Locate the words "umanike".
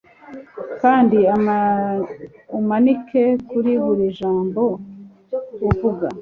2.59-3.23